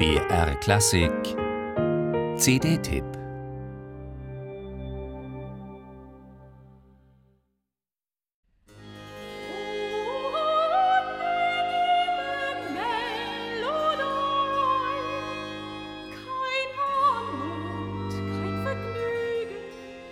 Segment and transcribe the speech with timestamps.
[0.00, 1.36] BR Klassik.
[2.38, 3.19] CD-Tipp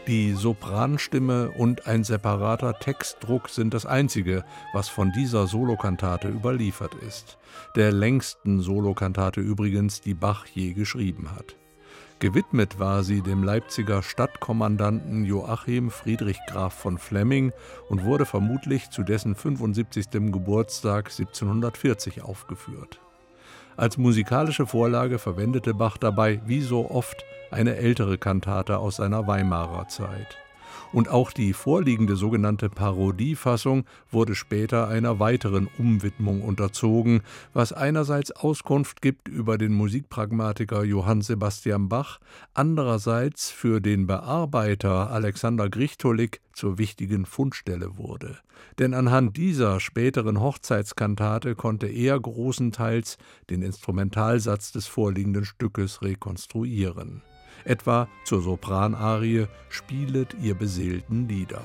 [0.09, 4.42] Die Sopranstimme und ein separater Textdruck sind das Einzige,
[4.73, 7.36] was von dieser Solokantate überliefert ist.
[7.77, 11.56] Der längsten Solokantate übrigens, die Bach je geschrieben hat.
[12.20, 17.52] Gewidmet war sie dem Leipziger Stadtkommandanten Joachim Friedrich Graf von Flemming
[17.90, 20.09] und wurde vermutlich zu dessen 75.
[20.32, 22.98] Geburtstag 1740 aufgeführt.
[23.77, 29.88] Als musikalische Vorlage verwendete Bach dabei, wie so oft, eine ältere Kantate aus seiner Weimarer
[29.88, 30.38] Zeit.
[30.93, 37.21] Und auch die vorliegende sogenannte Parodiefassung wurde später einer weiteren Umwidmung unterzogen,
[37.52, 42.21] was einerseits Auskunft gibt über den Musikpragmatiker Johann Sebastian Bach,
[42.55, 48.38] andererseits für den Bearbeiter Alexander Grichtolik zur wichtigen Fundstelle wurde.
[48.79, 53.18] Denn anhand dieser späteren Hochzeitskantate konnte er großenteils
[53.51, 57.23] den Instrumentalsatz des vorliegenden Stückes rekonstruieren
[57.64, 61.62] etwa zur Sopranarie Spielet ihr beseelten Lieder.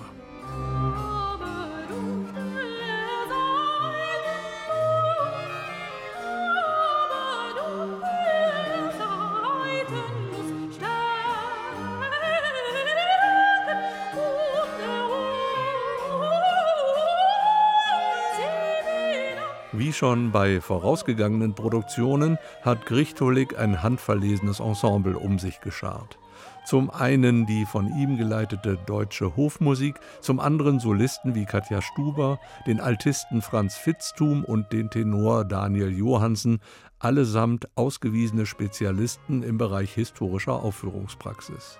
[19.75, 26.19] Wie schon bei vorausgegangenen Produktionen hat Grichtolik ein handverlesenes Ensemble um sich geschart.
[26.63, 32.79] Zum einen die von ihm geleitete deutsche Hofmusik, zum anderen Solisten wie Katja Stuber, den
[32.79, 36.59] Altisten Franz Fitztum und den Tenor Daniel Johansen,
[36.99, 41.79] allesamt ausgewiesene Spezialisten im Bereich historischer Aufführungspraxis.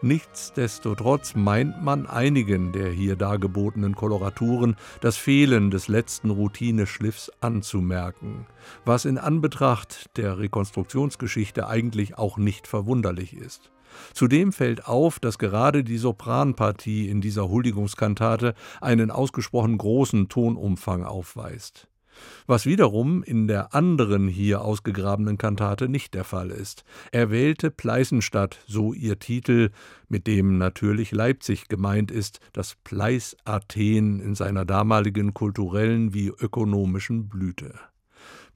[0.00, 8.46] Nichtsdestotrotz meint man einigen der hier dargebotenen Koloraturen das Fehlen des letzten Routineschliffs anzumerken,
[8.84, 13.70] was in Anbetracht der Rekonstruktionsgeschichte eigentlich auch nicht verwunderlich ist.
[14.14, 21.88] Zudem fällt auf, dass gerade die Sopranpartie in dieser Huldigungskantate einen ausgesprochen großen Tonumfang aufweist
[22.46, 26.84] was wiederum in der anderen hier ausgegrabenen Kantate nicht der Fall ist.
[27.10, 29.70] Er wählte Pleißenstadt, so ihr Titel,
[30.08, 37.28] mit dem natürlich Leipzig gemeint ist, das Pleiß Athen in seiner damaligen kulturellen wie ökonomischen
[37.28, 37.74] Blüte.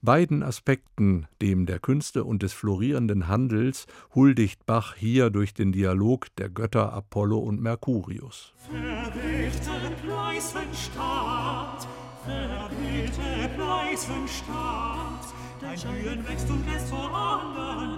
[0.03, 6.27] Beiden Aspekten, dem der Künste und des florierenden Handels, huldigt Bach hier durch den Dialog
[6.37, 8.53] der Götter Apollo und Mercurius.
[8.57, 9.71] Verwählte
[10.05, 11.87] Pleißenstadt,
[12.27, 15.25] verwählte Pleißenstadt,
[15.61, 17.97] dein Blühen wächst und lässt vor anderen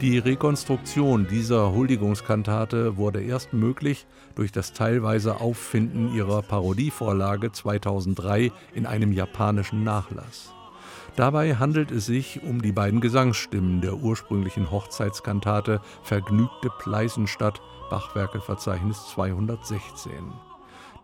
[0.00, 8.86] Die Rekonstruktion dieser Huldigungskantate wurde erst möglich durch das teilweise Auffinden ihrer Parodievorlage 2003 in
[8.86, 10.52] einem japanischen Nachlass.
[11.16, 17.60] Dabei handelt es sich um die beiden Gesangsstimmen der ursprünglichen Hochzeitskantate Vergnügte Pleißenstadt,
[17.90, 20.12] Bachwerkeverzeichnis 216.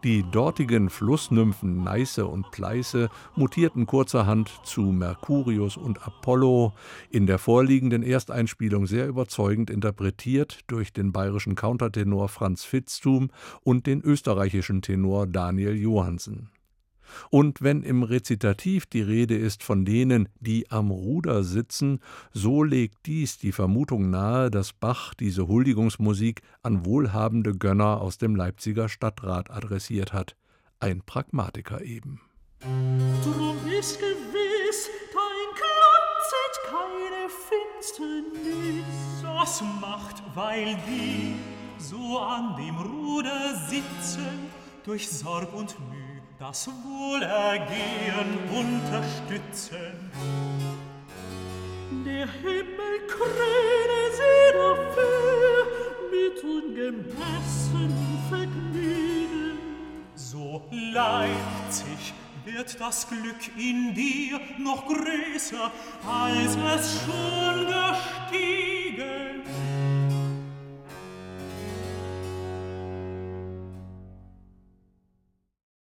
[0.05, 6.75] Die dortigen Flussnymphen Neiße und Pleiße mutierten kurzerhand zu Mercurius und Apollo,
[7.09, 13.31] in der vorliegenden Ersteinspielung sehr überzeugend interpretiert durch den bayerischen Countertenor Franz Fitztum
[13.63, 16.51] und den österreichischen Tenor Daniel Johansen.
[17.31, 22.01] Und wenn im Rezitativ die Rede ist von denen, die am Ruder sitzen,
[22.33, 28.37] so legt dies die Vermutung nahe, dass Bach diese Huldigungsmusik an wohlhabende Gönner aus dem
[28.37, 30.37] Leipziger Stadtrat adressiert hat.
[30.81, 32.21] Ein Pragmatiker eben.
[32.61, 41.35] Drum ist gewiss, dein Glanzet keine Finsternis, das macht, weil die
[41.79, 44.51] so an dem Ruder sitzen,
[44.85, 46.14] durch Sorg und Mühe
[46.49, 50.11] das Wohlergehen unterstützen.
[52.05, 55.67] Der Himmel kröne sie dafür
[56.11, 59.59] mit ungemessenem Vergnügen.
[60.17, 62.13] So Leipzig
[62.45, 65.73] wird das Glück in dir noch größer,
[66.07, 67.74] als es schon.